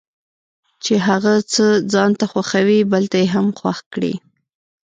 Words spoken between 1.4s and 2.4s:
څه ځانته